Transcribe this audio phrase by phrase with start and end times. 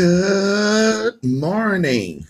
[0.00, 2.26] Good morning.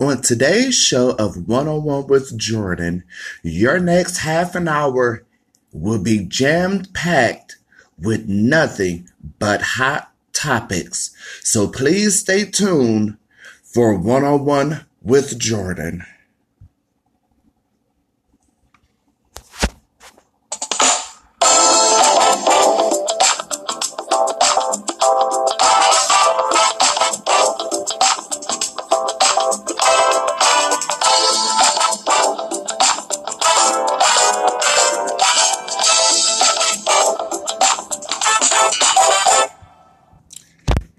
[0.00, 3.04] On today's show of One on One with Jordan,
[3.42, 5.22] your next half an hour
[5.70, 7.58] will be jam packed
[7.98, 11.14] with nothing but hot topics.
[11.42, 13.18] So please stay tuned
[13.62, 16.06] for One on One with Jordan.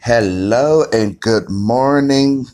[0.05, 2.47] Hello and good morning,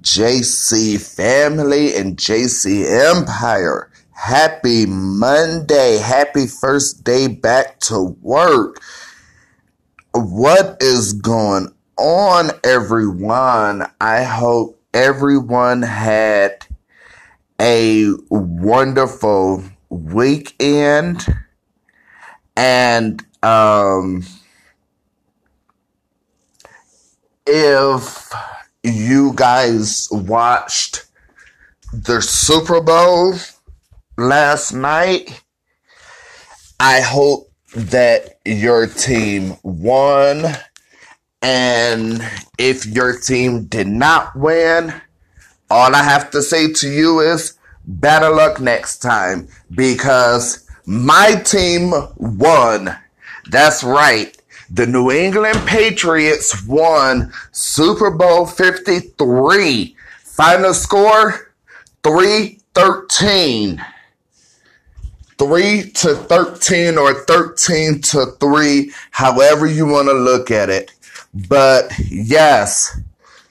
[0.00, 3.90] JC family and JC Empire.
[4.12, 5.98] Happy Monday.
[5.98, 8.80] Happy first day back to work.
[10.12, 13.90] What is going on, everyone?
[14.00, 16.64] I hope everyone had
[17.60, 21.26] a wonderful weekend
[22.56, 24.22] and, um,
[27.46, 28.32] if
[28.82, 31.06] you guys watched
[31.92, 33.34] the Super Bowl
[34.16, 35.42] last night,
[36.80, 40.44] I hope that your team won.
[41.42, 42.26] And
[42.58, 44.94] if your team did not win,
[45.70, 51.92] all I have to say to you is better luck next time because my team
[52.16, 52.96] won.
[53.50, 54.33] That's right.
[54.70, 59.96] The New England Patriots won Super Bowl 53.
[60.22, 61.52] Final score
[62.02, 63.84] 313.
[65.36, 70.92] 3 to 13 or 13 to 3, however you want to look at it.
[71.48, 72.98] But yes,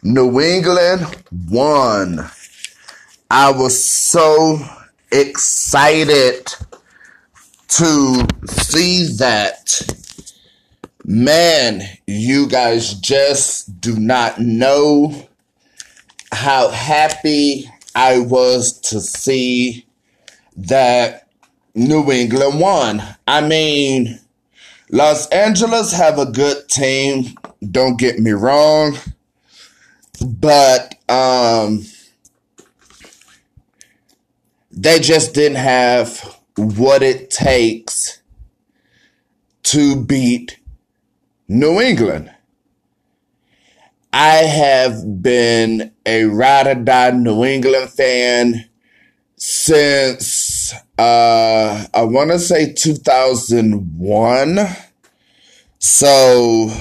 [0.01, 2.29] New England won.
[3.29, 4.59] I was so
[5.11, 6.53] excited
[7.67, 10.02] to see that.
[11.05, 15.27] Man, you guys just do not know
[16.31, 19.85] how happy I was to see
[20.55, 21.27] that
[21.75, 23.03] New England won.
[23.27, 24.17] I mean,
[24.91, 27.35] Los Angeles have a good team,
[27.69, 28.97] don't get me wrong,
[30.21, 31.83] but um
[34.71, 38.21] they just didn't have what it takes
[39.63, 40.59] to beat
[41.53, 42.33] New England.
[44.11, 48.67] I have been a ride or die New England fan
[49.35, 54.59] since uh I want to say 2001.
[55.77, 56.71] So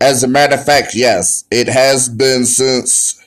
[0.00, 3.20] as a matter of fact, yes, it has been since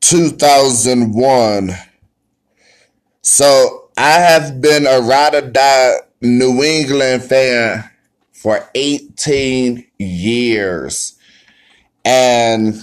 [0.00, 1.74] 2001.
[3.20, 7.89] So I have been a ride or die New England fan
[8.40, 11.18] for 18 years.
[12.06, 12.74] And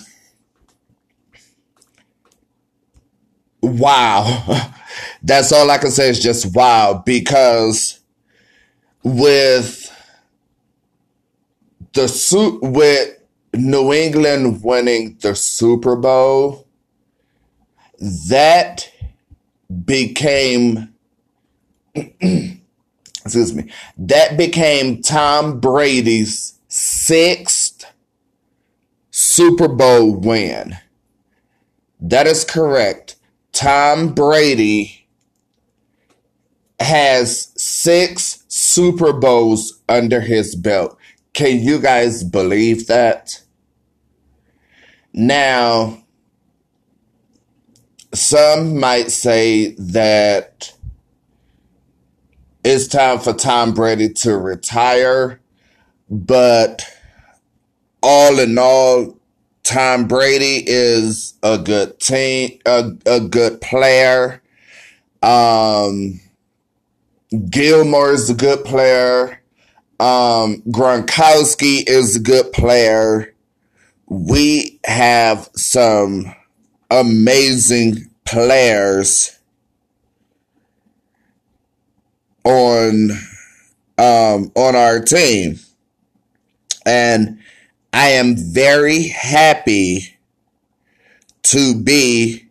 [3.63, 4.72] wow.
[5.23, 8.00] That's all I can say is just wow because
[9.01, 9.91] with
[11.94, 13.18] the suit with
[13.56, 16.68] New England winning the Super Bowl,
[18.29, 18.91] that
[19.85, 20.94] became
[23.28, 27.86] excuse me, that became Tom Brady's sixth
[29.12, 30.78] Super Bowl win.
[32.00, 33.16] That is correct.
[33.52, 35.08] Tom Brady
[36.80, 40.98] has six Super Bowls under his belt.
[41.34, 43.42] Can you guys believe that?
[45.14, 46.04] Now,
[48.14, 50.74] some might say that
[52.70, 55.40] it's time for Tom Brady to retire,
[56.10, 56.84] but
[58.04, 59.18] all in all,
[59.64, 64.42] Tom Brady is a good team, a, a good player.
[65.22, 66.19] Um,
[67.50, 69.42] Gilmore is a good player.
[70.02, 73.34] Um, Gronkowski is a good player.
[74.08, 76.36] We have some
[76.92, 79.37] amazing players
[82.48, 83.12] on
[83.98, 85.60] um, on our team,
[86.86, 87.40] and
[87.94, 90.18] I am very happy
[91.44, 92.46] to be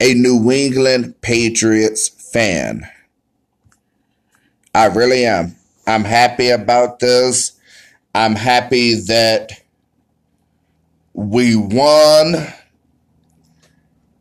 [0.00, 2.82] a New England Patriots fan.
[4.74, 5.56] I really am.
[5.86, 7.52] I'm happy about this.
[8.14, 9.52] I'm happy that
[11.14, 12.48] We won.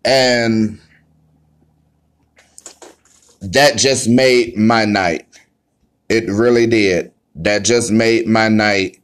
[0.05, 0.79] And
[3.43, 5.27] that just made my night.
[6.09, 7.11] It really did.
[7.35, 9.01] That just made my night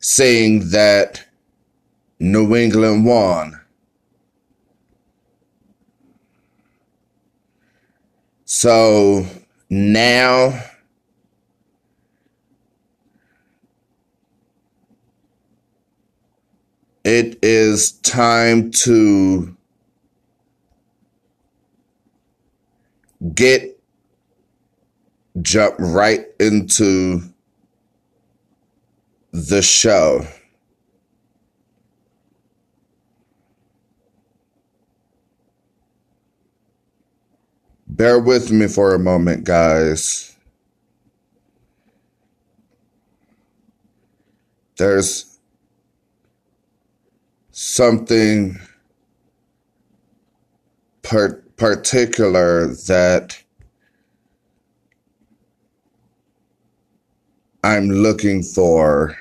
[0.00, 1.24] seeing that
[2.20, 3.58] New England won.
[8.44, 9.26] So
[9.70, 10.60] now
[17.04, 19.56] it is time to
[23.34, 23.77] get
[25.42, 27.22] jump right into
[29.32, 30.26] the show.
[37.86, 40.36] Bear with me for a moment, guys.
[44.76, 45.38] There's
[47.50, 48.60] something
[51.02, 53.42] particular that
[57.68, 59.14] I'm looking for,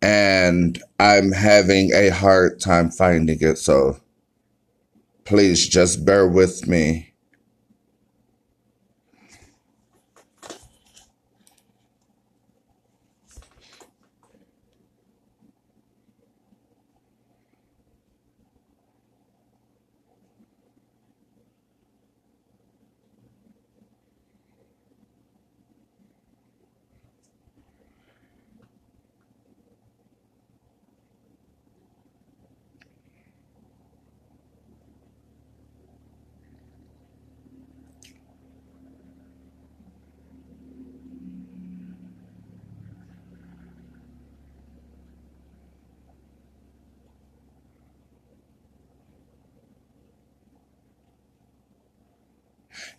[0.00, 3.58] and I'm having a hard time finding it.
[3.58, 4.00] So
[5.26, 7.07] please just bear with me.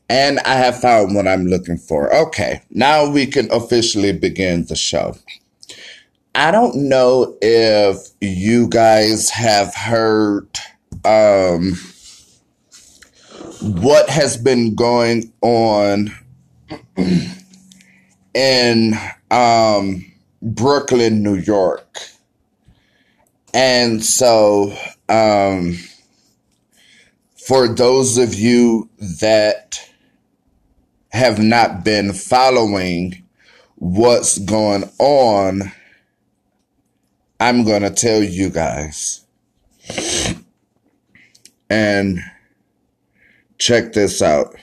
[0.10, 2.14] And I have found what I'm looking for.
[2.14, 5.16] Okay, now we can officially begin the show.
[6.34, 10.48] I don't know if you guys have heard
[11.06, 11.74] um,
[13.62, 16.12] what has been going on
[18.34, 18.94] in
[19.30, 22.00] um, Brooklyn, New York.
[23.54, 24.76] And so,
[25.08, 25.78] um,
[27.48, 28.90] for those of you
[29.20, 29.89] that
[31.10, 33.24] have not been following
[33.76, 35.72] what's going on,
[37.40, 39.26] I'm going to tell you guys.
[41.70, 42.20] And
[43.58, 44.56] check this out.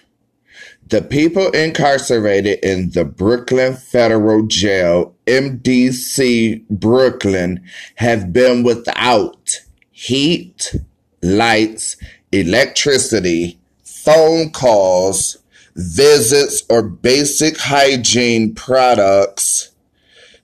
[0.88, 7.64] The people incarcerated in the Brooklyn Federal Jail, MDC Brooklyn,
[7.96, 10.76] have been without heat,
[11.22, 11.96] lights,
[12.31, 15.38] electricity, phone calls,
[15.76, 19.70] visits, or basic hygiene products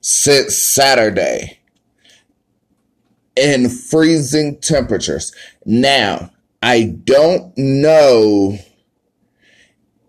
[0.00, 1.58] since Saturday
[3.37, 5.34] in freezing temperatures.
[5.64, 6.31] Now,
[6.62, 8.58] I don't know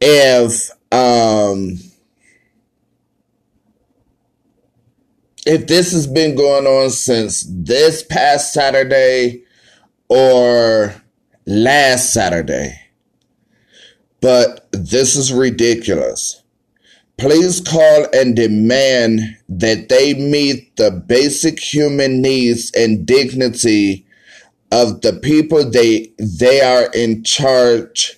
[0.01, 1.77] if um
[5.45, 9.43] if this has been going on since this past Saturday
[10.09, 10.93] or
[11.45, 12.82] last Saturday.
[14.23, 16.41] But this is ridiculous.
[17.17, 24.05] Please call and demand that they meet the basic human needs and dignity
[24.71, 28.17] of the people they they are in charge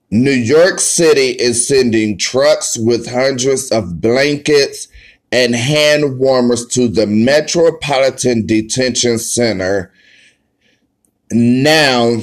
[0.09, 4.87] New York City is sending trucks with hundreds of blankets
[5.31, 9.91] and hand warmers to the Metropolitan Detention Center
[11.31, 12.17] now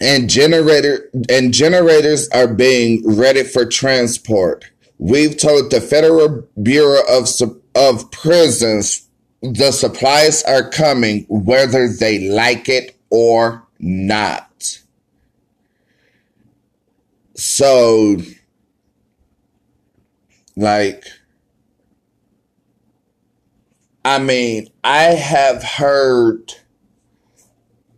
[0.00, 4.64] and generator and generators are being ready for transport.
[4.98, 7.28] We've told the Federal Bureau of
[7.74, 9.08] of Prisons
[9.42, 14.47] the supplies are coming whether they like it or not.
[17.38, 18.16] So
[20.56, 21.04] like
[24.04, 26.54] I mean, I have heard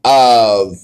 [0.04, 0.76] of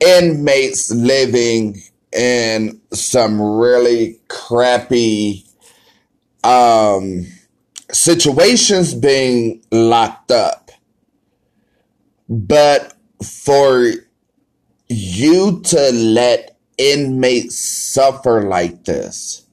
[0.00, 1.80] inmates living
[2.12, 5.46] in some really crappy
[6.42, 7.26] um,
[7.92, 10.72] situations being locked up.
[12.28, 12.92] But
[13.22, 13.92] for
[14.88, 19.46] you to let inmates suffer like this,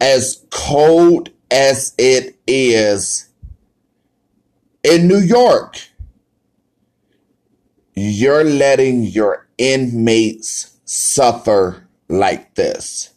[0.00, 3.28] as cold as it is
[4.82, 5.80] in New York,
[7.94, 13.10] you're letting your inmates suffer like this.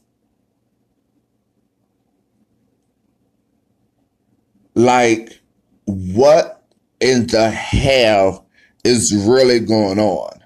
[4.73, 5.39] Like,
[5.85, 6.63] what
[6.99, 8.47] in the hell
[8.83, 10.40] is really going on?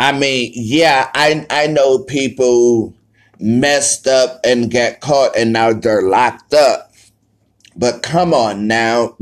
[0.00, 2.94] I mean, yeah, I I know people
[3.38, 6.90] messed up and got caught and now they're locked up.
[7.76, 9.18] But come on now,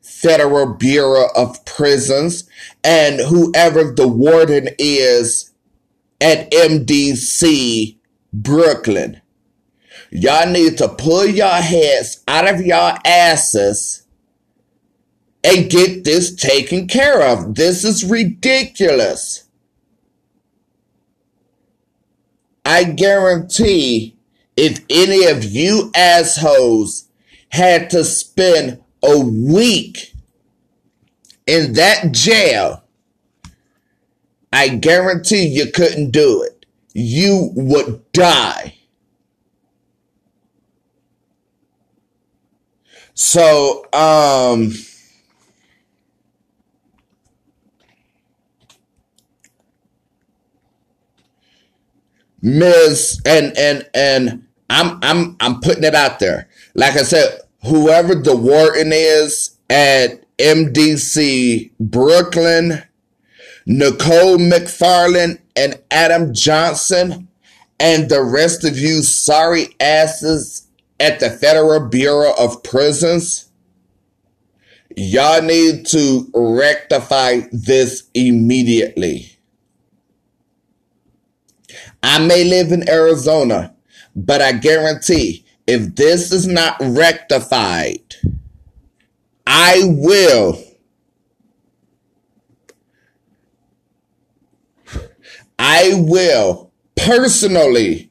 [0.00, 2.48] Federal Bureau of Prisons,
[2.84, 5.50] and whoever the warden is
[6.20, 7.96] at MDC
[8.32, 9.20] Brooklyn.
[10.12, 14.06] Y'all need to pull your heads out of your asses
[15.42, 17.56] and get this taken care of.
[17.56, 19.48] This is ridiculous.
[22.64, 24.16] I guarantee
[24.56, 27.08] if any of you assholes
[27.48, 30.14] had to spend a week
[31.46, 32.84] in that jail,
[34.52, 36.66] I guarantee you couldn't do it.
[36.94, 38.76] You would die.
[43.14, 44.74] So, um,
[52.42, 53.22] Ms.
[53.24, 56.48] and and and I'm I'm I'm putting it out there.
[56.74, 62.82] Like I said, whoever the warden is at MDC Brooklyn,
[63.64, 67.28] Nicole McFarland, and Adam Johnson,
[67.78, 70.66] and the rest of you sorry asses
[70.98, 73.48] at the Federal Bureau of Prisons.
[74.96, 79.31] Y'all need to rectify this immediately.
[82.02, 83.74] I may live in Arizona,
[84.14, 88.16] but I guarantee if this is not rectified,
[89.46, 90.62] I will.
[95.58, 98.10] I will personally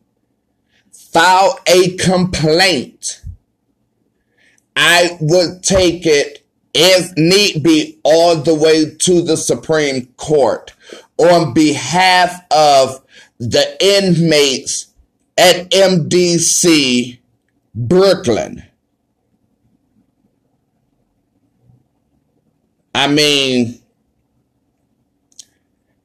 [0.92, 3.22] file a complaint.
[4.76, 10.74] I would take it, if need be, all the way to the Supreme Court
[11.18, 13.01] on behalf of
[13.42, 14.94] the inmates
[15.36, 17.18] at MDC
[17.74, 18.64] Brooklyn.
[22.94, 23.82] I mean,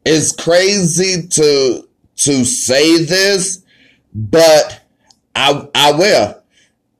[0.06, 3.62] it's crazy to to say this,
[4.14, 4.80] but
[5.34, 6.42] I I will.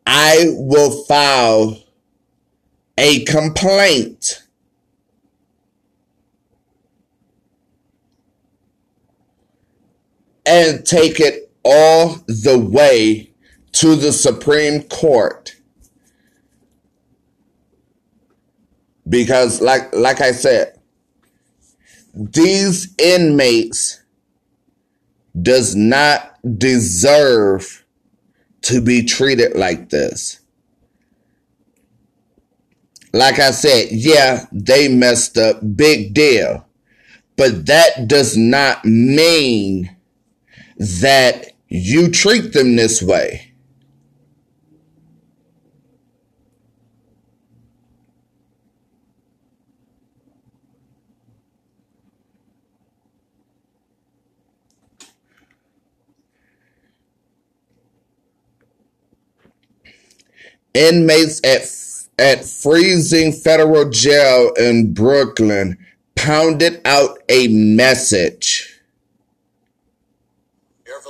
[0.07, 1.83] I will file
[2.99, 4.43] a complaint.
[10.47, 13.33] And take it all the way
[13.73, 15.57] to the Supreme Court.
[19.09, 20.79] because like like I said,
[22.15, 24.03] these inmates
[25.41, 27.85] does not deserve
[28.63, 30.41] to be treated like this.
[33.13, 36.67] Like I said, yeah, they messed up, big deal.
[37.37, 39.96] but that does not mean
[40.77, 43.53] that you treat them this way.
[60.75, 61.63] Inmates at
[62.19, 65.79] at freezing federal jail in Brooklyn
[66.15, 68.76] pounded out a message.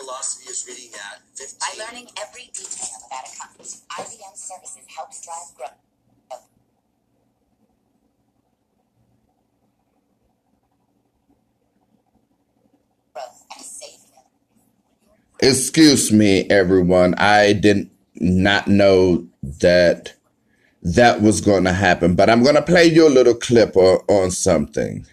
[0.06, 1.58] Air velocity is reading at 15.
[1.60, 5.70] By learning every detail about a company, IBM Services helps drive growth.
[13.14, 14.00] Growth and save
[15.40, 17.14] Excuse me, everyone.
[17.14, 20.14] I did not know that
[20.82, 24.00] that was going to happen, but I'm going to play you a little clip on,
[24.08, 25.06] on something.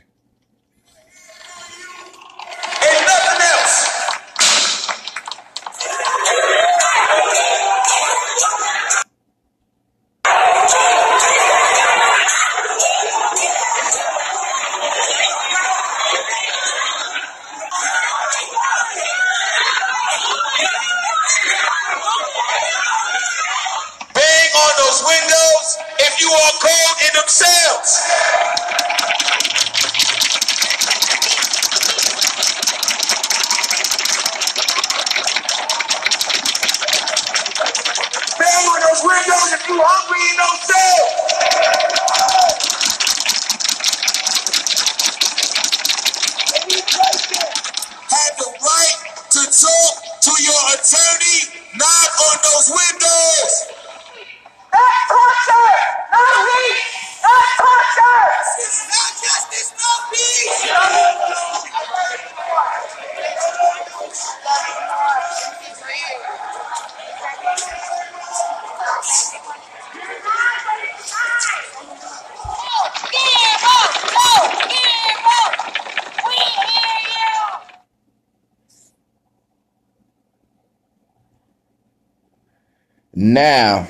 [83.33, 83.87] Now,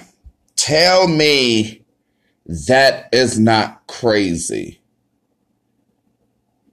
[0.55, 1.83] tell me
[2.45, 4.79] that is not crazy.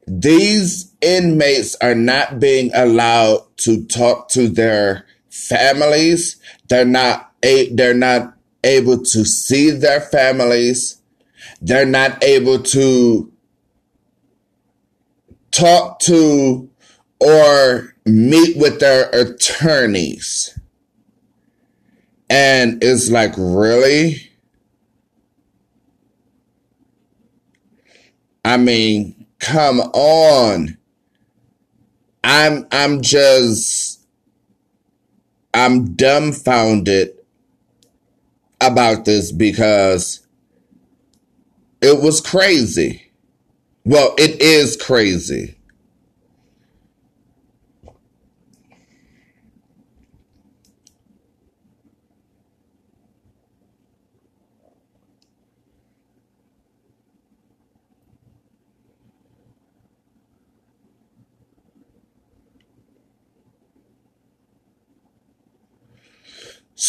[0.07, 6.41] These inmates are not being allowed to talk to their families.
[6.69, 11.03] They're not a, they're not able to see their families.
[11.61, 13.33] They're not able to
[15.51, 16.71] talk to
[17.19, 20.57] or meet with their attorneys.
[22.31, 24.31] And it's like, really?
[28.45, 30.79] I mean, come on.
[32.23, 34.01] I'm I'm just
[35.53, 37.11] I'm dumbfounded
[38.61, 40.27] about this because
[41.83, 43.11] it was crazy.
[43.85, 45.57] Well, it is crazy.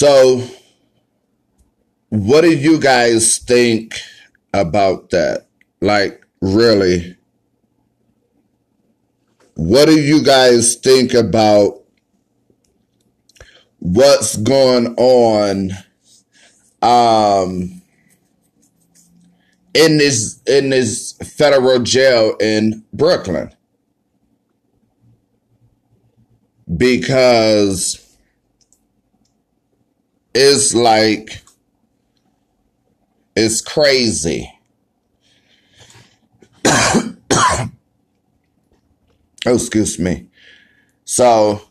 [0.02, 0.42] So,
[2.10, 3.94] what do you guys think
[4.52, 5.46] about that?
[5.80, 7.18] Like, really?
[9.54, 11.84] What do you guys think about
[13.78, 15.70] what's going on
[16.82, 17.84] um
[19.76, 23.54] in this in this federal jail in Brooklyn?
[26.76, 28.01] Because
[30.34, 31.42] it's like
[33.36, 34.52] it's crazy.
[36.66, 37.70] oh,
[39.46, 40.28] excuse me.
[41.06, 41.62] So,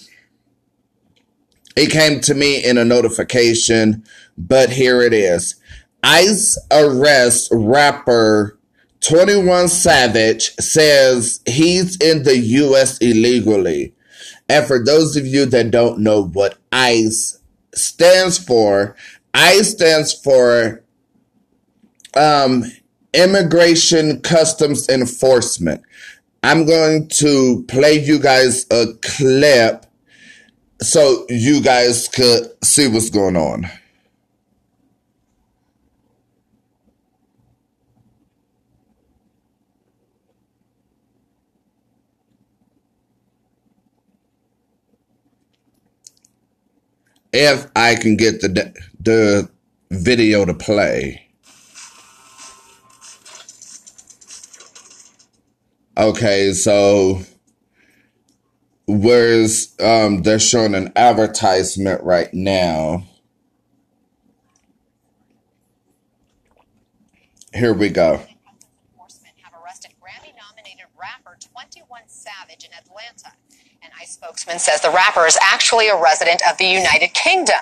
[1.76, 4.04] it came to me in a notification,
[4.36, 5.54] but here it is.
[6.02, 8.58] ICE arrest rapper
[9.00, 13.94] 21 Savage says he's in the US illegally.
[14.48, 17.38] And for those of you that don't know what ICE
[17.74, 18.96] stands for,
[19.34, 20.81] ICE stands for
[22.16, 22.64] um,
[23.14, 25.82] Immigration Customs Enforcement.
[26.42, 29.86] I'm going to play you guys a clip
[30.80, 33.68] so you guys could see what's going on.
[47.32, 49.48] If I can get the the
[49.90, 51.31] video to play.
[55.96, 57.20] Okay, so
[58.86, 63.04] where's um they're showing an advertisement right now.
[67.52, 68.12] Here we go.
[68.94, 73.36] Enforcement have arrested Grammy-nominated rapper 21 Savage in Atlanta.
[73.82, 77.56] An ICE spokesman says the rapper is actually a resident of the United Kingdom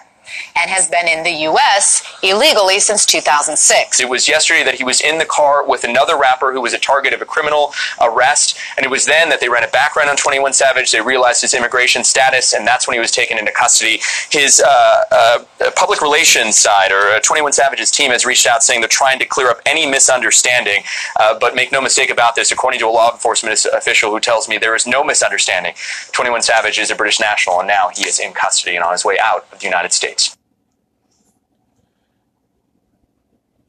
[0.56, 2.02] and has been in the U.S.
[2.22, 4.00] illegally since 2006.
[4.00, 6.78] It was yesterday that he was in the car with another rapper who was a
[6.78, 10.16] target of a criminal arrest, and it was then that they ran a background on
[10.16, 10.90] 21 Savage.
[10.90, 14.00] They realized his immigration status, and that's when he was taken into custody.
[14.30, 18.80] His uh, uh, public relations side, or uh, 21 Savage's team, has reached out saying
[18.80, 20.82] they're trying to clear up any misunderstanding.
[21.18, 24.48] Uh, but make no mistake about this, according to a law enforcement official who tells
[24.48, 25.74] me there is no misunderstanding.
[26.12, 29.04] 21 Savage is a British national, and now he is in custody and on his
[29.04, 30.36] way out of the United States.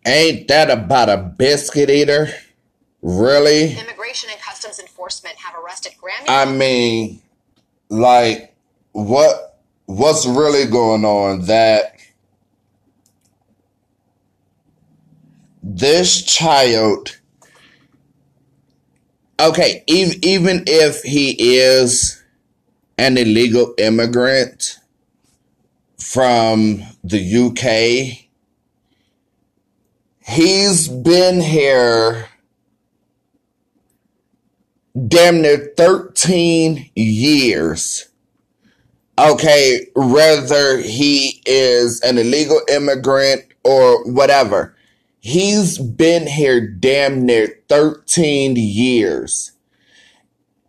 [0.06, 2.30] Ain't that about a biscuit eater?
[3.02, 3.78] Really?
[3.78, 6.26] Immigration and Customs Enforcement have arrested Grammy.
[6.28, 7.22] I mean,
[7.90, 8.56] like,
[8.94, 11.96] what what's really going on that
[15.64, 17.20] this child
[19.40, 22.24] okay even, even if he is
[22.98, 24.80] an illegal immigrant
[25.98, 28.28] from the UK
[30.32, 32.28] he's been here
[35.08, 38.08] damn near 13 years.
[39.20, 44.76] Okay, whether he is an illegal immigrant or whatever,
[45.20, 49.52] he's been here damn near 13 years.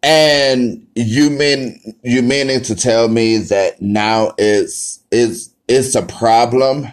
[0.03, 6.88] And you mean you meaning to tell me that now it's it's it's a problem?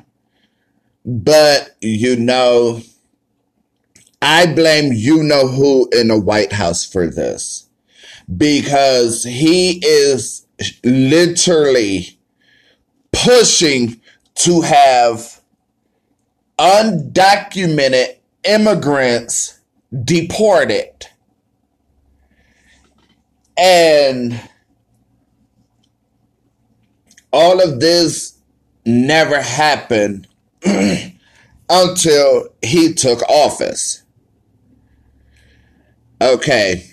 [1.09, 2.83] But you know,
[4.21, 7.67] I blame you know who in the White House for this
[8.37, 10.45] because he is
[10.83, 12.19] literally
[13.11, 13.99] pushing
[14.35, 15.41] to have
[16.59, 19.59] undocumented immigrants
[20.03, 21.07] deported.
[23.57, 24.39] And
[27.33, 28.37] all of this
[28.85, 30.27] never happened
[31.69, 34.03] until he took office.
[36.21, 36.85] Okay.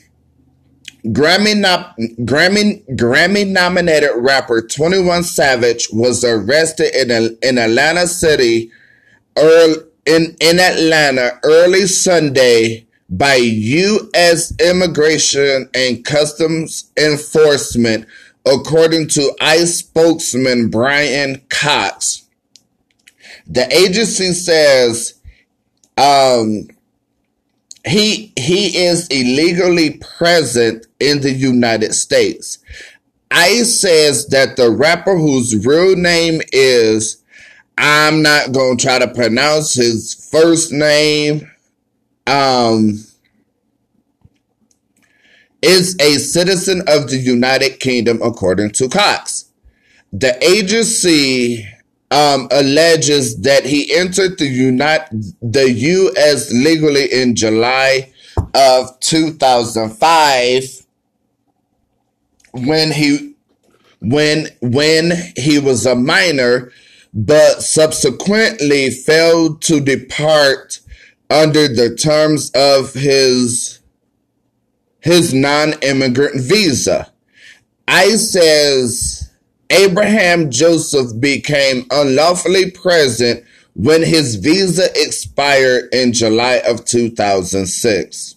[1.06, 1.84] Grammy nom-
[2.26, 8.70] Grammy Grammy nominated rapper 21 Savage was arrested in in Atlanta City
[9.36, 18.06] early, in in Atlanta early Sunday by US Immigration and Customs Enforcement
[18.44, 22.25] according to ICE spokesman Bryan Cox.
[23.46, 25.14] The agency says
[25.96, 26.68] um,
[27.86, 32.58] he he is illegally present in the United States.
[33.30, 37.22] ICE says that the rapper whose real name is
[37.78, 41.50] I'm not gonna try to pronounce his first name.
[42.26, 43.04] Um,
[45.62, 49.46] is a citizen of the United Kingdom, according to Cox.
[50.12, 51.66] The agency
[52.16, 56.50] um, alleges that he entered the United the U.S.
[56.50, 58.10] legally in July
[58.54, 60.86] of 2005
[62.52, 63.34] when he
[64.00, 66.72] when when he was a minor,
[67.12, 70.80] but subsequently failed to depart
[71.28, 73.80] under the terms of his
[75.00, 77.12] his non-immigrant visa.
[77.86, 79.15] ICE says
[79.70, 88.36] Abraham Joseph became unlawfully present when his visa expired in July of 2006.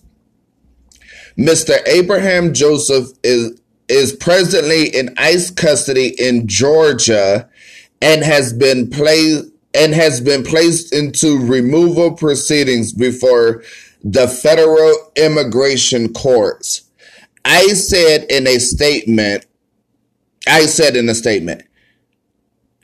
[1.37, 1.87] Mr.
[1.87, 7.49] Abraham Joseph is is presently in ICE custody in Georgia
[8.01, 13.63] and has been placed and has been placed into removal proceedings before
[14.03, 16.83] the federal immigration courts.
[17.45, 19.45] I said in a statement,
[20.49, 21.63] I said in a statement,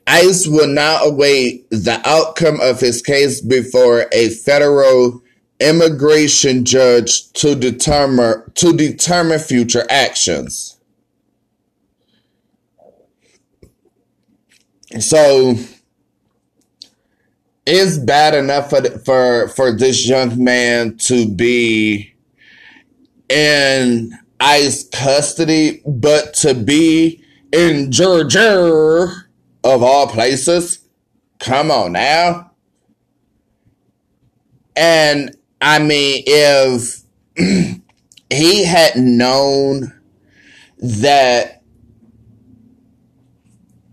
[0.07, 5.23] ICE will now await the outcome of his case before a federal
[5.59, 10.77] immigration judge to determine to determine future actions.
[14.99, 15.55] So
[17.65, 22.13] it's bad enough for for for this young man to be
[23.27, 29.07] in ICE custody, but to be in Georgia
[29.63, 30.79] of all places.
[31.39, 32.51] Come on now.
[34.75, 37.01] And I mean, if
[38.29, 39.93] he had known
[40.79, 41.63] that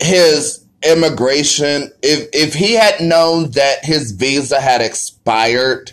[0.00, 5.92] his immigration, if if he had known that his visa had expired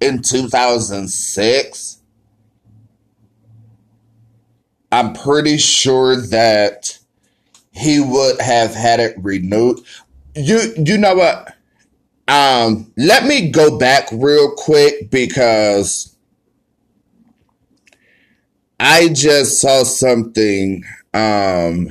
[0.00, 2.01] in 2006,
[4.92, 6.98] I'm pretty sure that
[7.72, 9.80] he would have had it renewed.
[10.36, 11.54] You you know what?
[12.28, 16.16] Um, let me go back real quick because
[18.80, 21.90] I just saw something um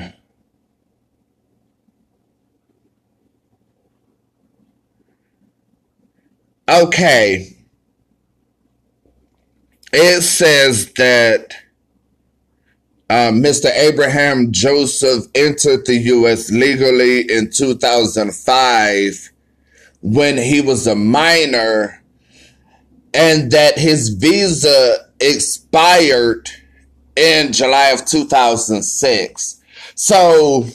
[6.70, 7.58] Okay.
[9.94, 11.56] It says that
[13.12, 13.70] uh, Mr.
[13.76, 16.50] Abraham Joseph entered the U.S.
[16.50, 19.32] legally in 2005
[20.02, 22.02] when he was a minor
[23.14, 26.50] and that his visa expired
[27.18, 29.62] in July of 2006.
[29.94, 30.68] So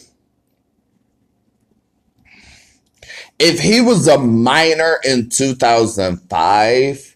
[3.39, 7.16] if he was a minor in 2005,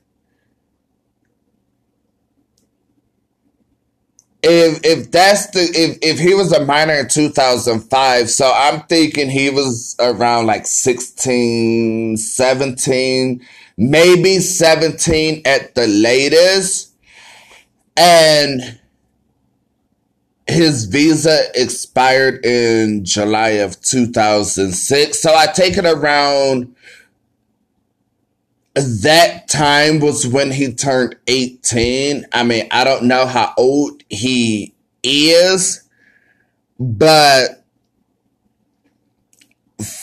[4.42, 9.28] if if that's the if if he was a minor in 2005 so i'm thinking
[9.28, 16.94] he was around like 16 17 maybe 17 at the latest
[17.96, 18.80] and
[20.50, 25.20] his visa expired in July of 2006.
[25.20, 26.74] So I take it around
[28.74, 32.26] that time was when he turned 18.
[32.32, 35.88] I mean, I don't know how old he is,
[36.78, 37.64] but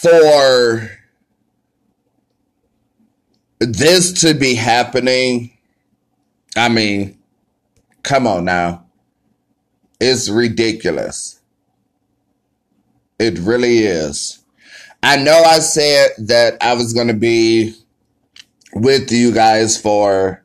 [0.02, 0.89] for
[3.60, 5.52] this to be happening,
[6.56, 7.17] I mean,
[8.04, 8.86] come on now.
[10.00, 11.39] It's ridiculous.
[13.20, 14.39] It really is.
[15.04, 17.76] I know I said that I was going to be
[18.74, 20.43] with you guys for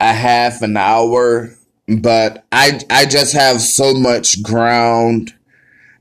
[0.00, 1.57] a half an hour,
[1.88, 5.34] but I I just have so much ground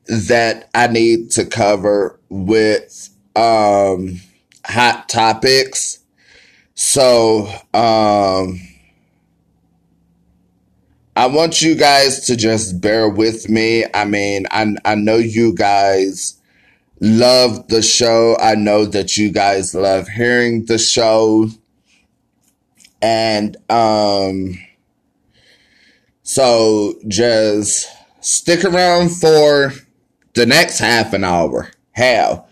[0.08, 4.20] that I need to cover with um
[4.66, 6.00] hot topics.
[6.76, 8.60] So, um
[11.16, 13.86] I want you guys to just bear with me.
[13.92, 16.40] I mean, I, I know you guys
[17.00, 18.38] love the show.
[18.40, 21.50] I know that you guys love hearing the show.
[23.02, 24.60] And, um,
[26.28, 27.88] so just
[28.20, 29.72] stick around for
[30.34, 31.72] the next half an hour.
[31.94, 32.50] Hell,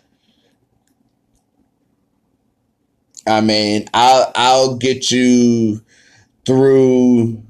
[3.27, 5.81] I mean, I'll I'll get you
[6.45, 7.43] through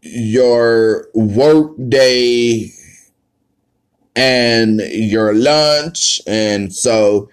[0.00, 2.72] your work day
[4.16, 6.22] and your lunch.
[6.26, 7.28] And so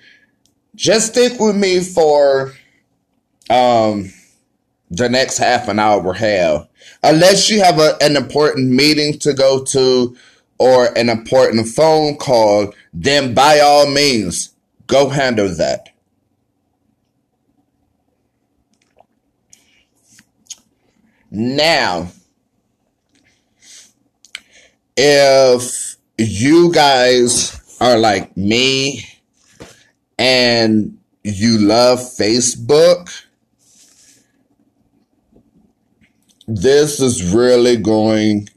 [0.75, 2.51] just stick with me for
[3.49, 4.11] um
[4.89, 6.13] the next half an hour.
[6.13, 6.69] Hell
[7.07, 10.15] unless you have a, an important meeting to go to
[10.59, 14.53] or an important phone call then by all means
[14.87, 15.89] go handle that.
[21.29, 22.09] Now
[24.97, 29.05] if you guys are like me
[30.17, 33.26] and you love Facebook,
[36.47, 38.49] this is really going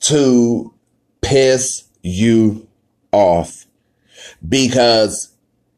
[0.00, 0.74] to
[1.22, 2.66] piss you
[3.12, 3.66] off
[4.48, 5.32] because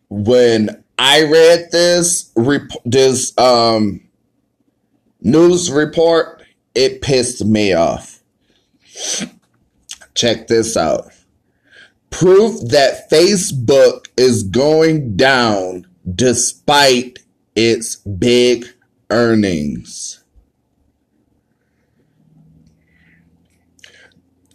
[0.08, 4.00] when I read this rep- this um
[5.20, 6.42] news report,
[6.74, 8.22] it pissed me off.
[10.14, 11.10] Check this out.
[12.10, 17.20] Proof that Facebook is going down despite
[17.54, 18.66] its big
[19.10, 20.21] earnings.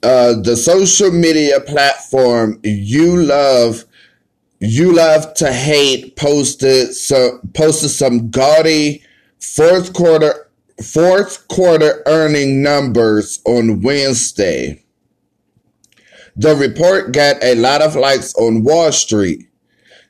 [0.04, 3.84] Uh, the social media platform you love,
[4.60, 9.04] you love to hate, posted some posted some gaudy
[9.40, 10.50] fourth quarter
[10.84, 14.84] fourth quarter earning numbers on Wednesday.
[16.36, 19.48] The report got a lot of likes on Wall Street.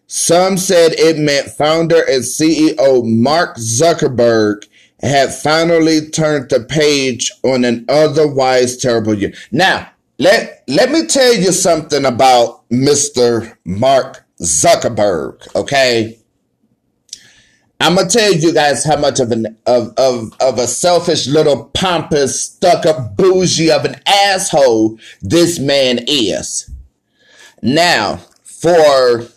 [0.08, 4.68] Some said it meant founder and CEO Mark Zuckerberg
[5.02, 9.34] had finally turned the page on an otherwise terrible year.
[9.52, 13.56] Now, let, let me tell you something about Mr.
[13.66, 16.18] Mark Zuckerberg, okay?
[17.80, 21.66] I'm gonna tell you guys how much of an of of of a selfish little
[21.76, 26.72] pompous stuck up bougie of an asshole this man is.
[27.62, 29.28] Now, for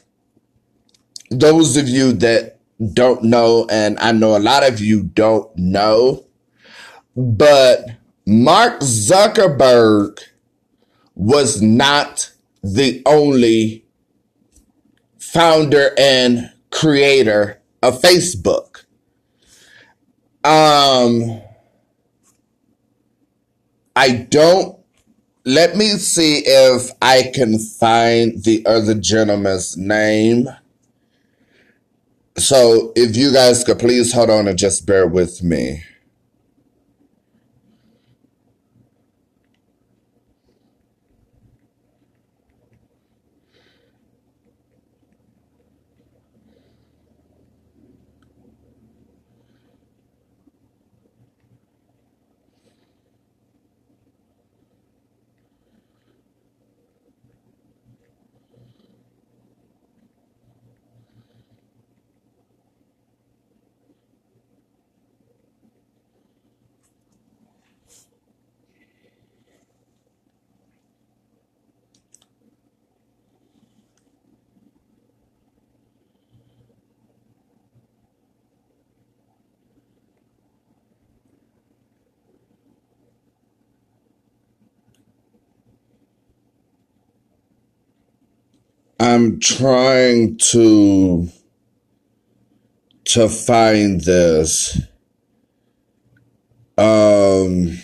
[1.31, 2.60] those of you that
[2.93, 6.25] don't know, and I know a lot of you don't know,
[7.17, 7.85] but
[8.27, 10.21] Mark Zuckerberg
[11.15, 13.85] was not the only
[15.19, 18.85] founder and creator of Facebook.
[20.45, 21.43] Um,
[23.95, 24.79] I don't.
[25.45, 30.49] Let me see if I can find the other gentleman's name.
[32.41, 35.85] So, if you guys could please hold on and just bear with me.
[89.01, 91.31] I'm trying to
[93.07, 94.81] to find this.
[96.79, 97.79] Um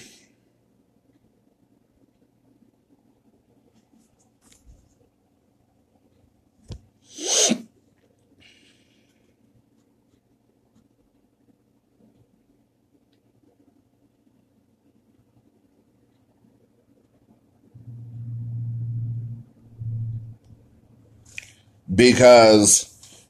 [22.13, 22.89] because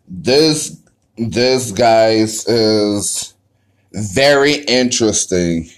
[0.08, 0.80] this
[1.16, 3.34] this guys is
[3.92, 5.70] very interesting.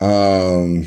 [0.00, 0.86] Um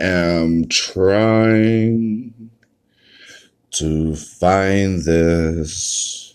[0.00, 2.50] Am trying
[3.72, 6.29] to find this.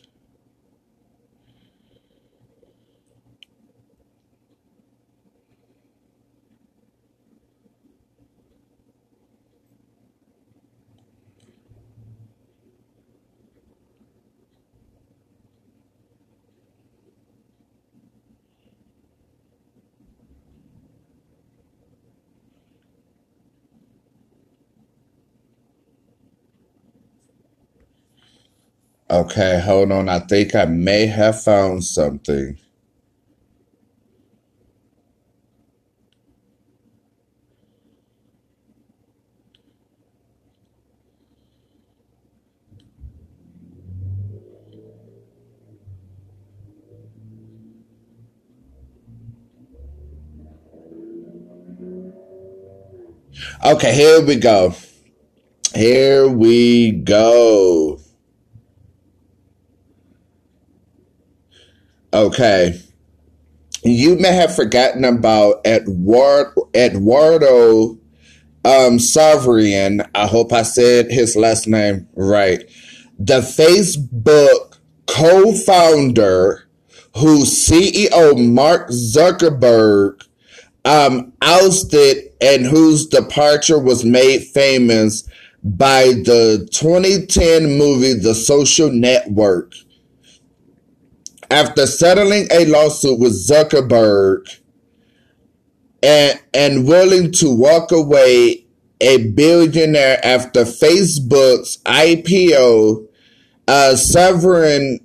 [29.10, 30.10] Okay, hold on.
[30.10, 32.58] I think I may have found something.
[53.66, 54.76] Okay, here we go.
[55.76, 58.00] Here we go.
[62.16, 62.80] Okay.
[63.84, 67.98] You may have forgotten about Eduard, Eduardo
[68.64, 68.98] um.
[70.16, 72.64] I hope I said his last name right.
[73.20, 76.70] The Facebook co founder,
[77.18, 80.22] whose CEO Mark Zuckerberg
[80.86, 85.28] um, ousted and whose departure was made famous
[85.66, 89.74] by the 2010 movie The Social Network.
[91.56, 94.60] After settling a lawsuit with Zuckerberg
[96.04, 98.66] and, and willing to walk away
[99.00, 103.08] a billionaire after Facebook's IPO,
[103.70, 105.00] uh, Saverin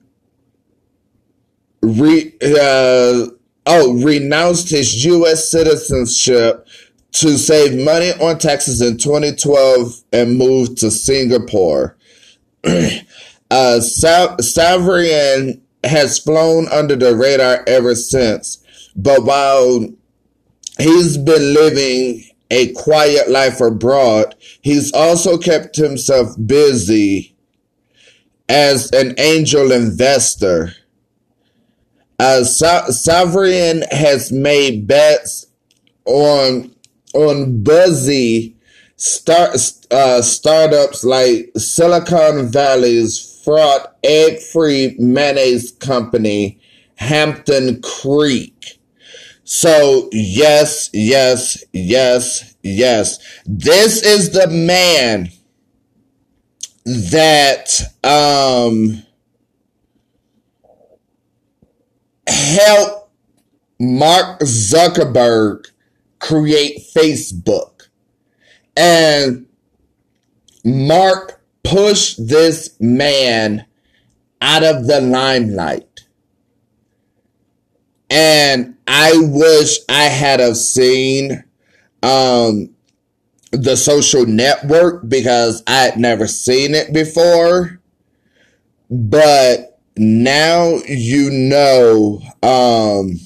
[1.83, 3.27] re, uh,
[3.67, 5.49] oh, renounced his U.S.
[5.49, 6.67] citizenship
[7.13, 11.97] to save money on taxes in 2012 and moved to Singapore.
[12.65, 18.63] uh, Sa- Savarian has flown under the radar ever since,
[18.97, 19.87] but while
[20.79, 27.35] he's been living a quiet life abroad, he's also kept himself busy
[28.49, 30.73] as an angel investor.
[32.19, 35.47] Uh, Sa- Savarian has made bets
[36.05, 36.75] on
[37.15, 38.57] on buzzy
[38.97, 39.57] start
[39.91, 46.61] uh, startups like Silicon Valley's fraught egg-free mayonnaise company,
[46.97, 48.79] Hampton Creek.
[49.45, 53.19] So yes, yes, yes, yes.
[53.47, 55.31] This is the man
[56.85, 59.03] that um
[62.29, 63.11] helped
[63.81, 65.67] Mark Zuckerberg
[66.19, 67.89] create Facebook.
[68.77, 69.47] And
[70.65, 71.40] Mark
[71.71, 73.65] pushed this man
[74.41, 76.07] out of the limelight.
[78.11, 81.45] And I wish I had have seen
[82.03, 82.71] um,
[83.53, 87.81] the social network because I had never seen it before.
[88.91, 93.21] But now you know um,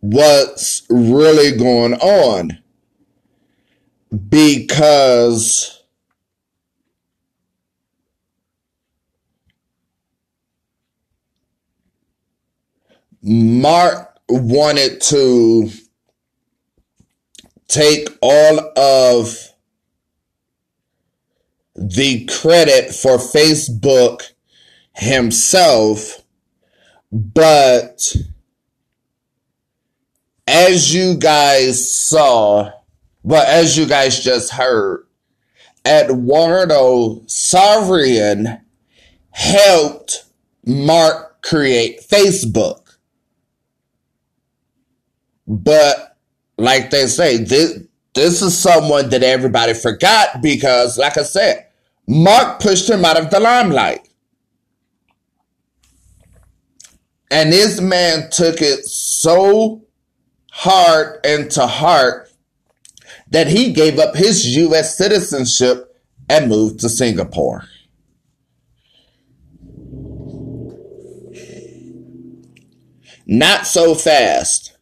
[0.00, 2.58] what's really going on
[4.16, 5.82] because
[13.22, 15.68] Mark wanted to
[17.68, 19.36] take all of
[21.74, 24.22] the credit for Facebook
[24.94, 26.22] himself,
[27.12, 28.16] but
[30.46, 32.70] as you guys saw,
[33.26, 35.04] but as you guys just heard,
[35.84, 38.60] Eduardo Savarino
[39.30, 40.24] helped
[40.64, 42.96] Mark create Facebook.
[45.48, 46.16] But
[46.56, 47.80] like they say, this
[48.14, 51.66] this is someone that everybody forgot because, like I said,
[52.06, 54.08] Mark pushed him out of the limelight.
[57.30, 59.82] And this man took it so
[60.50, 62.25] hard and to heart
[63.28, 64.96] that he gave up his U.S.
[64.96, 65.94] citizenship
[66.28, 67.64] and moved to Singapore.
[73.26, 74.76] Not so fast.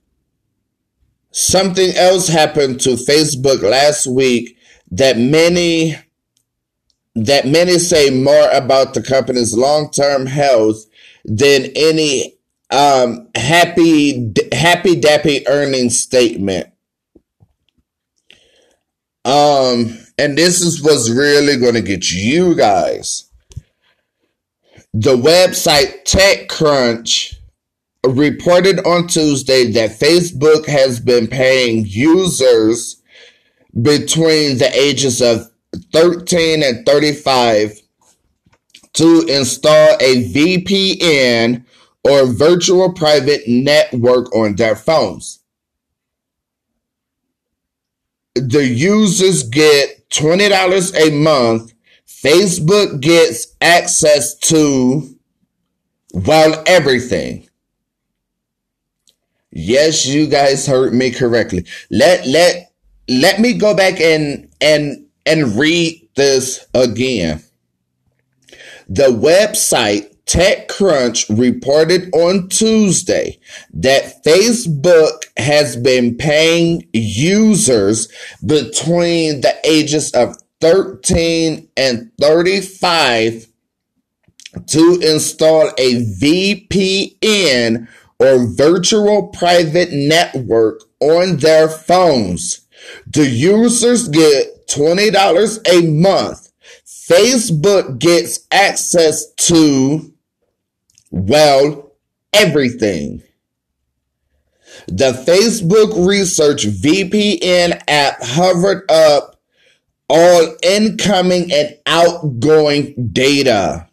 [1.31, 4.57] Something else happened to Facebook last week
[4.91, 5.97] that many
[7.17, 10.85] that many say more about the company's long-term health
[11.25, 12.37] than any
[12.71, 16.74] um happy happy dappy earnings statement.
[19.25, 23.31] Um, and this is what's really going to get you guys.
[24.93, 27.37] The website TechCrunch
[28.07, 33.03] reported on Tuesday that Facebook has been paying users
[33.83, 35.51] between the ages of
[35.93, 37.81] 13 and 35
[38.95, 41.65] to install a VPN
[42.05, 45.41] or virtual private network on their phones.
[48.35, 51.73] The users get $20 a month.
[52.07, 55.17] Facebook gets access to,
[56.13, 57.49] well, everything.
[59.51, 61.65] Yes, you guys heard me correctly.
[61.89, 62.73] Let let
[63.09, 67.41] let me go back and and and read this again.
[68.89, 73.39] The website TechCrunch reported on Tuesday
[73.73, 78.09] that Facebook has been paying users
[78.45, 83.47] between the ages of 13 and 35
[84.67, 92.67] to install a VPN or virtual private network on their phones.
[93.07, 96.51] The users get $20 a month.
[96.87, 100.14] Facebook gets access to,
[101.15, 101.93] well,
[102.33, 103.23] everything.
[104.87, 109.41] The Facebook Research VPN app hovered up
[110.09, 113.89] all incoming and outgoing data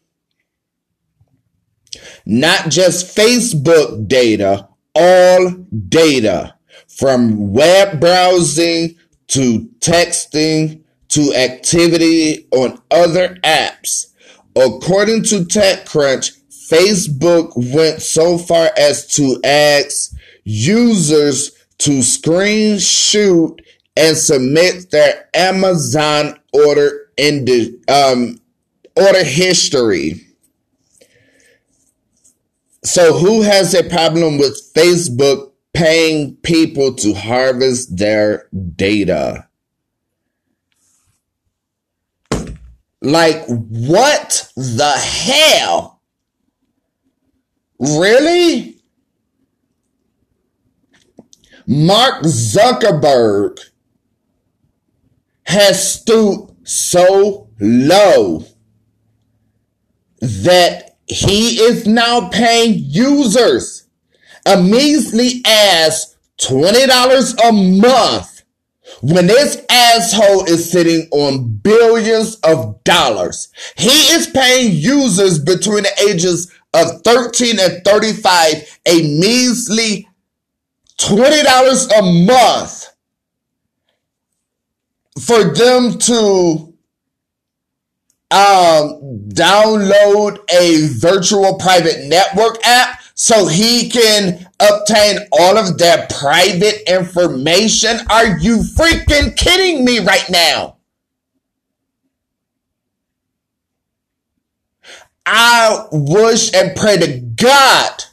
[2.26, 5.52] not just Facebook data, all
[5.90, 6.56] data
[6.88, 8.96] from web browsing
[9.28, 14.14] to texting to activity on other apps.
[14.56, 16.41] According to TechCrunch,
[16.72, 20.14] Facebook went so far as to ask
[20.46, 23.60] users to screenshot
[23.98, 28.40] and submit their Amazon order in the um,
[28.96, 30.26] order history.
[32.84, 39.48] So who has a problem with Facebook paying people to harvest their data?
[43.02, 45.91] Like, what the hell?
[47.82, 48.76] Really?
[51.66, 53.58] Mark Zuckerberg
[55.46, 58.46] has stooped so low
[60.22, 63.88] that he is now paying users
[64.46, 68.44] a measly ass $20 a month
[69.02, 73.50] when this asshole is sitting on billions of dollars.
[73.76, 80.08] He is paying users between the ages of 13 and 35 a measly
[80.98, 82.88] $20 a month
[85.20, 86.74] for them to
[88.32, 96.90] um, download a virtual private network app so he can obtain all of their private
[96.90, 98.00] information?
[98.10, 100.78] Are you freaking kidding me right now?
[105.26, 108.04] I wish and pray to God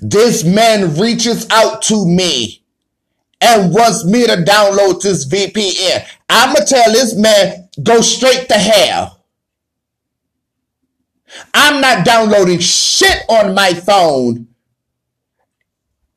[0.00, 2.62] this man reaches out to me
[3.40, 6.06] and wants me to download this VPN.
[6.28, 9.24] I'm going to tell this man, go straight to hell.
[11.52, 14.46] I'm not downloading shit on my phone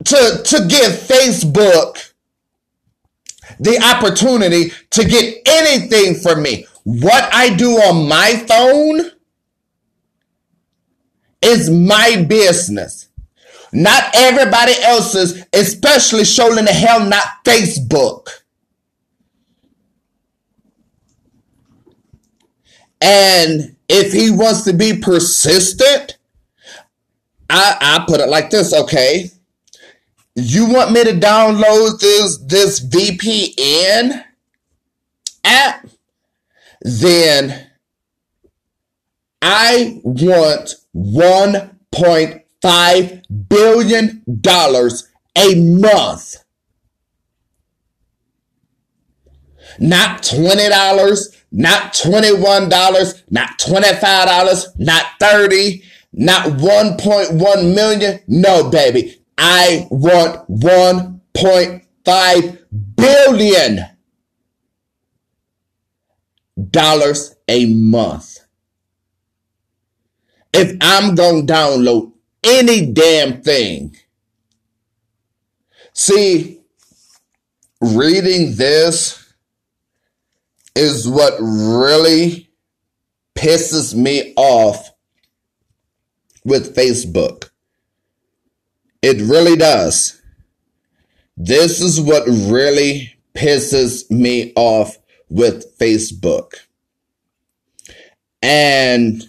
[0.06, 2.14] to, to give Facebook
[3.60, 6.66] the opportunity to get anything from me.
[6.84, 9.12] What I do on my phone
[11.48, 13.08] is my business.
[13.72, 18.28] Not everybody else's, especially showing the hell not Facebook.
[23.02, 26.18] And if he wants to be persistent,
[27.50, 29.30] I, I put it like this, okay?
[30.36, 34.24] You want me to download this this VPN
[35.44, 35.88] app?
[36.82, 37.68] Then
[39.42, 46.44] I want 1.5 billion dollars a month.
[49.80, 55.84] Not $20, not $21, not $25, not 30,
[56.14, 58.20] not 1.1 million.
[58.28, 59.22] No, baby.
[59.38, 62.58] I want 1.5
[62.96, 63.86] billion
[66.72, 68.37] dollars a month.
[70.58, 73.96] If I'm going to download any damn thing.
[75.94, 76.62] See,
[77.82, 79.34] reading this
[80.76, 82.50] is what really
[83.36, 84.92] pisses me off
[86.44, 87.50] with Facebook.
[89.02, 90.22] It really does.
[91.36, 94.98] This is what really pisses me off
[95.30, 96.54] with Facebook.
[98.42, 99.28] And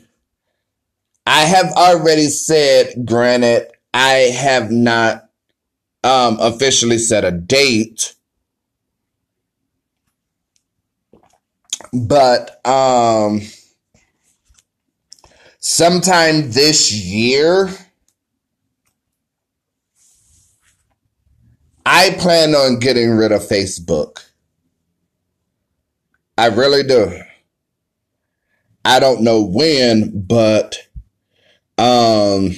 [1.31, 5.29] I have already said, granted, I have not
[6.03, 8.15] um, officially set a date,
[11.93, 13.43] but um,
[15.59, 17.69] sometime this year,
[21.85, 24.25] I plan on getting rid of Facebook.
[26.39, 27.21] I really do.
[28.83, 30.88] I don't know when, but
[31.79, 32.53] um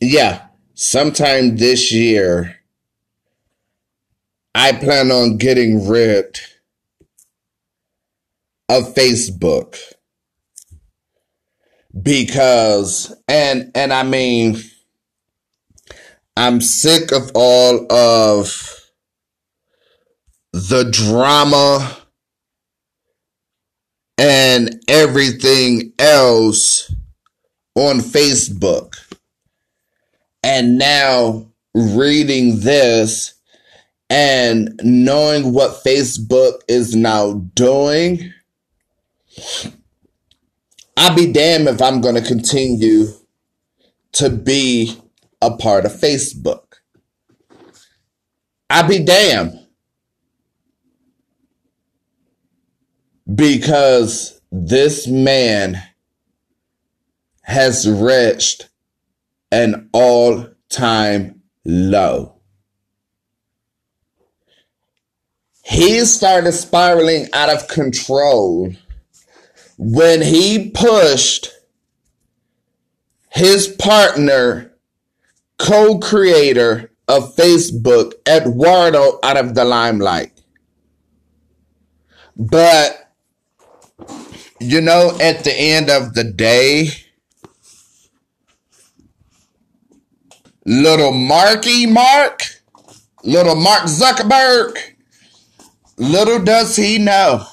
[0.00, 2.56] yeah, sometime this year
[4.54, 6.38] I plan on getting rid
[8.68, 9.78] of Facebook.
[12.00, 14.56] Because and and I mean
[16.36, 18.90] I'm sick of all of
[20.52, 21.96] the drama
[24.18, 26.92] and everything else
[27.74, 28.94] on Facebook.
[30.42, 33.34] And now reading this
[34.10, 38.32] and knowing what Facebook is now doing,
[40.96, 43.06] I'll be damned if I'm going to continue
[44.12, 44.96] to be
[45.42, 46.62] a part of Facebook.
[48.70, 49.60] I'll be damned.
[53.34, 55.82] Because this man
[57.44, 58.68] has reached
[59.52, 62.34] an all time low.
[65.62, 68.72] He started spiraling out of control
[69.78, 71.50] when he pushed
[73.30, 74.72] his partner,
[75.58, 80.32] co creator of Facebook, Eduardo, out of the limelight.
[82.36, 83.12] But,
[84.60, 86.88] you know, at the end of the day,
[90.64, 92.42] little Marky Mark,
[93.22, 94.76] little Mark Zuckerberg,
[95.96, 97.46] little does he know.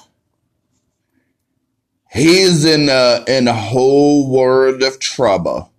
[2.10, 5.72] He's in a, in a whole world of trouble.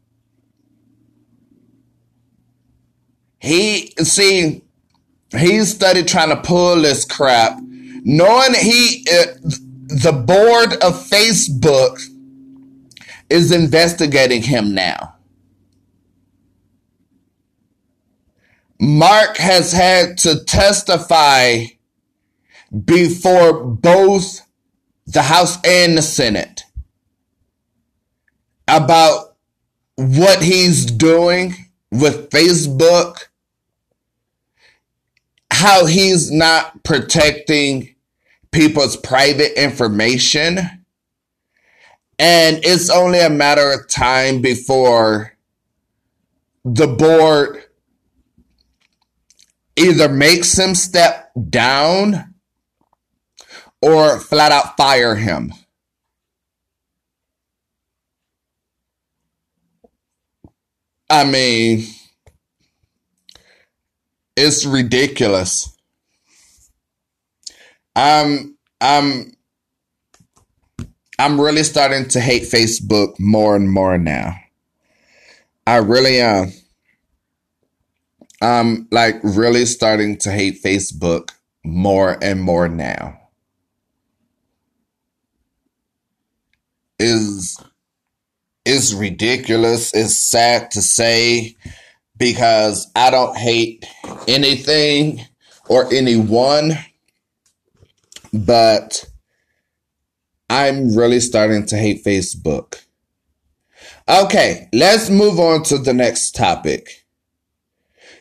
[3.40, 4.64] He, see,
[5.38, 7.60] he started trying to pull this crap,
[8.04, 9.26] knowing he, uh,
[9.88, 12.02] the board of Facebook
[13.30, 15.13] is investigating him now.
[18.84, 21.68] Mark has had to testify
[22.84, 24.42] before both
[25.08, 26.64] the House and the Senate
[28.68, 29.38] about
[29.96, 31.56] what he's doing
[31.92, 33.30] with Facebook,
[35.50, 37.96] how he's not protecting
[38.52, 40.58] people's private information.
[42.20, 45.38] And it's only a matter of time before
[46.66, 47.64] the board
[49.76, 52.34] either makes him step down
[53.82, 55.54] or flat out fire him.
[61.10, 61.86] I mean,
[64.36, 65.76] it's ridiculous.
[67.96, 69.34] I'm I'm
[71.20, 74.36] I'm really starting to hate Facebook more and more now.
[75.68, 76.52] I really am.
[78.42, 81.32] I'm like really starting to hate Facebook
[81.64, 83.20] more and more now.
[87.00, 87.58] Is
[88.66, 89.94] is ridiculous.
[89.94, 91.56] It's sad to say
[92.18, 93.86] because I don't hate
[94.28, 95.22] anything
[95.68, 96.78] or anyone,
[98.32, 99.06] but
[100.50, 102.84] I'm really starting to hate Facebook.
[104.08, 107.03] Okay, let's move on to the next topic.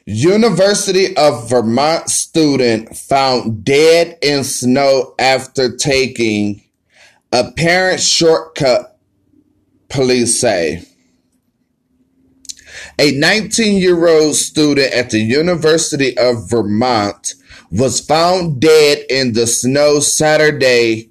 [0.04, 6.62] University of Vermont student found dead in snow after taking
[7.30, 8.98] apparent shortcut,
[9.88, 10.84] police say.
[12.98, 17.34] A 19 year old student at the University of Vermont
[17.70, 21.10] was found dead in the snow Saturday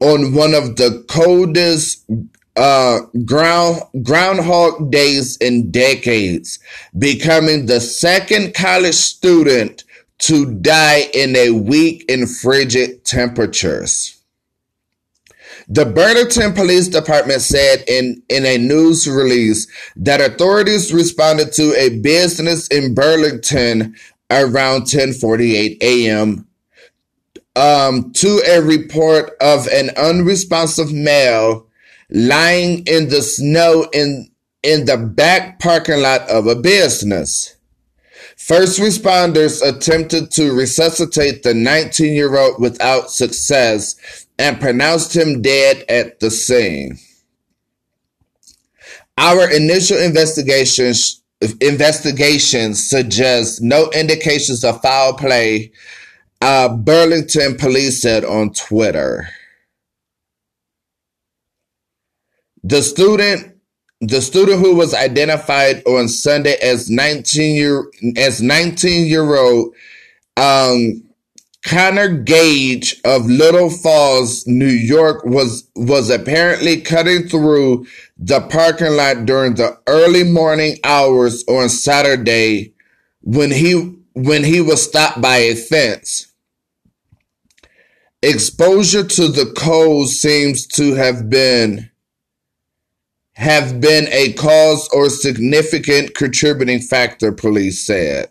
[0.00, 2.04] on one of the coldest
[2.56, 6.58] uh, ground groundhog days in decades,
[6.98, 9.84] becoming the second college student
[10.18, 14.20] to die in a week in frigid temperatures.
[15.72, 22.00] The Burlington Police Department said in, in a news release that authorities responded to a
[22.00, 23.94] business in Burlington
[24.30, 26.46] around 10:48 a.m.
[27.54, 31.66] Um, to a report of an unresponsive male
[32.10, 34.30] lying in the snow in
[34.62, 37.56] in the back parking lot of a business.
[38.36, 45.84] First responders attempted to resuscitate the 19 year old without success and pronounced him dead
[45.88, 46.98] at the scene.
[49.18, 51.22] Our initial investigations
[51.60, 55.72] investigations suggest no indications of foul play,
[56.40, 59.28] uh, Burlington police said on Twitter.
[62.62, 63.56] The student
[64.00, 67.84] the student who was identified on Sunday as 19 year
[68.16, 69.74] as 19 year old
[70.36, 71.02] um,
[71.62, 77.86] Connor Gage of Little Falls, New York was was apparently cutting through
[78.16, 82.72] the parking lot during the early morning hours on Saturday
[83.22, 83.74] when he
[84.14, 86.32] when he was stopped by a fence.
[88.22, 91.90] Exposure to the cold seems to have been
[93.40, 98.28] have been a cause or significant contributing factor, police said.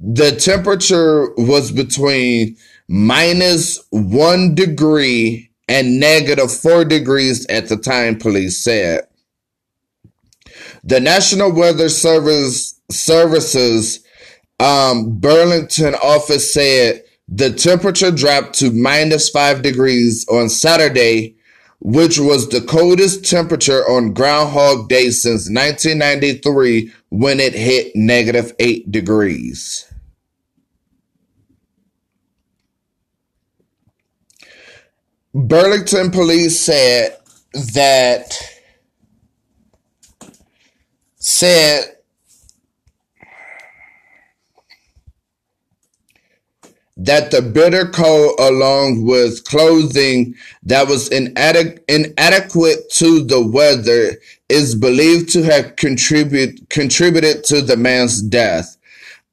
[0.00, 2.56] The temperature was between
[2.88, 9.02] minus one degree and negative four degrees at the time, police said.
[10.82, 14.00] The National Weather Service Services
[14.58, 21.36] um, Burlington office said the temperature dropped to minus five degrees on Saturday,
[21.80, 28.90] which was the coldest temperature on Groundhog Day since 1993 when it hit negative eight
[28.92, 29.90] degrees.
[35.32, 37.16] Burlington police said
[37.74, 38.36] that
[41.16, 41.96] said
[47.02, 54.18] that the bitter cold along with clothing that was inadequate, inadequate to the weather
[54.50, 58.76] is believed to have contribute, contributed to the man's death.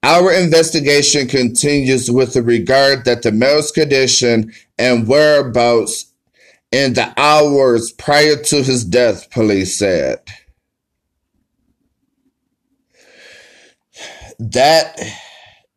[0.01, 6.05] Our investigation continues with the regard that the male's condition and whereabouts
[6.72, 10.20] in the hours prior to his death, police said.
[14.39, 14.97] That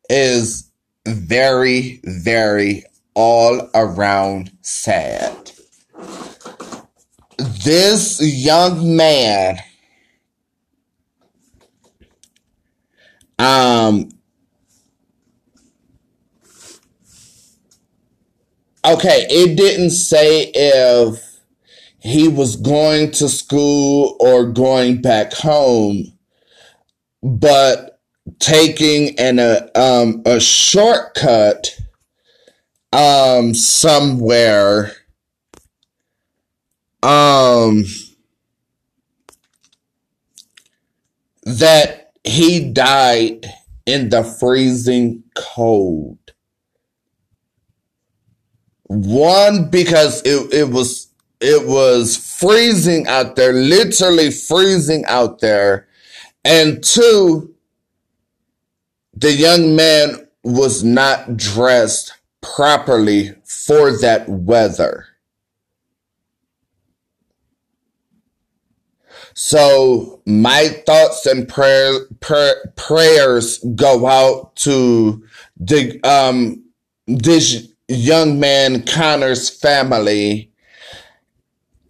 [0.09, 0.70] is
[1.05, 2.83] very, very
[3.13, 5.51] all around sad.
[7.37, 9.57] This young man
[13.39, 14.09] um
[18.85, 21.39] okay, it didn't say if
[21.99, 26.13] he was going to school or going back home,
[27.23, 27.90] but
[28.39, 31.79] taking an a uh, um a shortcut
[32.93, 34.91] um somewhere
[37.03, 37.85] um
[41.43, 43.45] that he died
[43.85, 46.17] in the freezing cold
[48.91, 51.07] one, because it, it was
[51.39, 55.87] it was freezing out there, literally freezing out there.
[56.43, 57.50] And two,
[59.21, 65.07] the young man was not dressed properly for that weather.
[69.33, 75.23] So my thoughts and prayer, prayer, prayers go out to
[75.57, 76.63] the um
[77.07, 80.51] this young man Connor's family.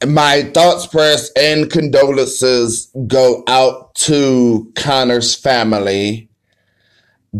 [0.07, 6.30] My thoughts, prayers, and condolences go out to Connor's family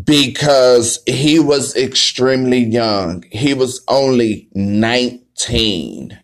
[0.04, 3.24] because he was extremely young.
[3.32, 6.18] He was only 19.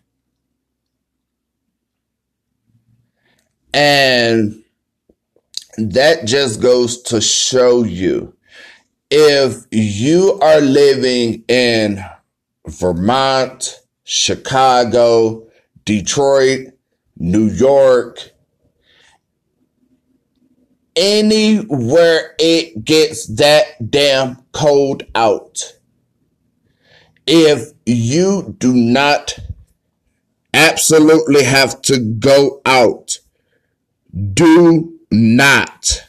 [3.74, 4.62] And
[5.76, 8.34] that just goes to show you
[9.10, 12.04] if you are living in
[12.66, 15.46] Vermont, Chicago,
[15.84, 16.68] Detroit,
[17.16, 18.32] New York,
[20.98, 25.74] anywhere it gets that damn cold out.
[27.26, 29.38] If you do not
[30.58, 33.18] absolutely have to go out.
[34.34, 36.04] Do not.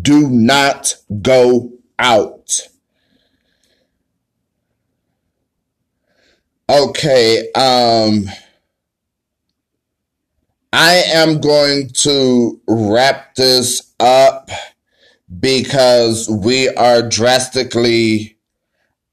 [0.00, 2.68] Do not go out.
[6.68, 8.30] Okay, um,
[10.72, 14.50] I am going to wrap this up
[15.38, 18.38] because we are drastically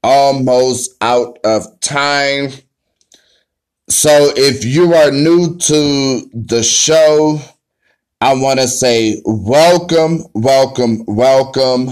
[0.02, 2.50] almost out of time.
[3.90, 7.40] So if you are new to the show,
[8.22, 11.90] I want to say welcome, welcome, welcome.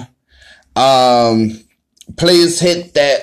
[0.77, 1.61] Um,
[2.17, 3.21] please hit that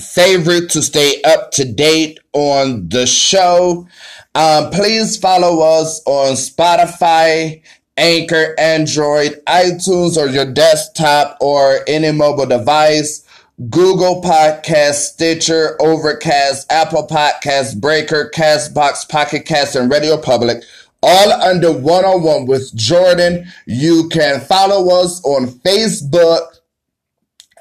[0.00, 3.86] favorite to stay up to date on the show.
[4.34, 7.62] Um, please follow us on Spotify,
[7.96, 13.24] Anchor, Android, iTunes, or your desktop or any mobile device.
[13.70, 20.64] Google Podcast, Stitcher, Overcast, Apple Podcast, Breaker, Castbox, Pocket Cast, and Radio Public,
[21.00, 23.46] all under one on one with Jordan.
[23.66, 26.48] You can follow us on Facebook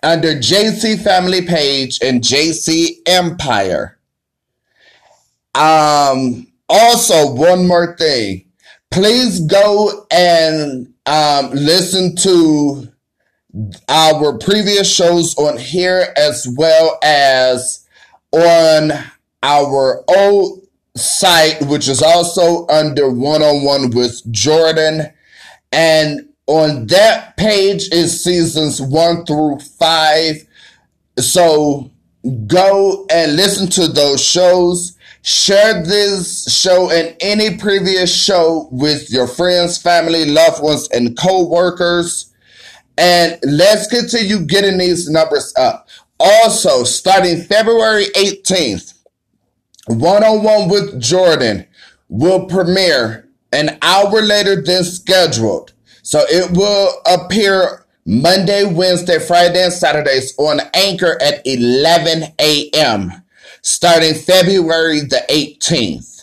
[0.01, 3.99] under JC Family Page and JC Empire.
[5.53, 8.45] Um, also, one more thing.
[8.91, 12.88] Please go and um, listen to
[13.89, 17.88] our previous shows on here as well as
[18.32, 18.91] on
[19.43, 25.11] our old site, which is also under one on one with Jordan.
[25.72, 30.45] And on that page is seasons one through five.
[31.18, 31.91] So
[32.47, 34.97] go and listen to those shows.
[35.26, 42.34] Share this show and any previous show with your friends, family, loved ones, and co-workers.
[42.97, 45.88] And let's continue getting these numbers up.
[46.19, 48.93] Also, starting February 18th,
[49.88, 51.65] One on One with Jordan
[52.09, 55.71] will premiere an hour later than scheduled.
[56.01, 63.22] So it will appear Monday, Wednesday, Friday, and Saturdays on Anchor at 11 a.m.
[63.64, 66.22] starting February the 18th.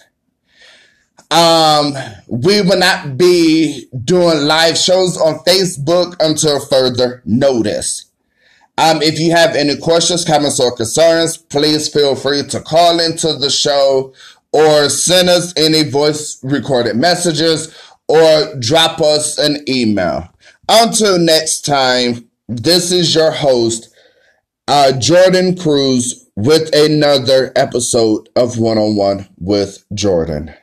[1.31, 1.95] Um,
[2.29, 8.07] we will not be doing live shows on Facebook until further notice.
[8.79, 13.35] Um, if you have any questions, comments, or concerns, please feel free to call into
[13.35, 14.13] the show
[14.53, 17.75] or send us any voice recorded messages
[18.09, 20.29] or drop us an email.
[20.69, 23.95] Until next time, this is your host,
[24.67, 30.55] uh, Jordan Cruz, with another episode of One on One with Jordan.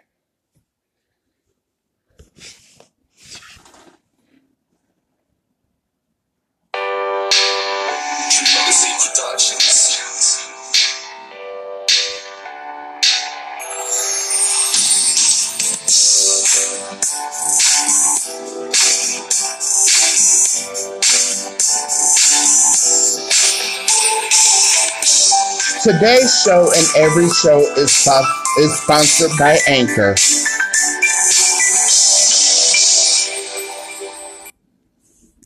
[25.87, 28.09] Today's show and every show is,
[28.59, 30.15] is sponsored by Anchor.